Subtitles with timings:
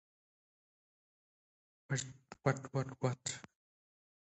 [1.89, 3.19] The series stars Richard Carlson.